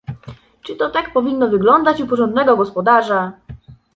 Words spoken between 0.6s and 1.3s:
"Czy to tak